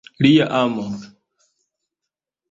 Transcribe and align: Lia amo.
Lia 0.23 0.45
amo. 0.59 0.85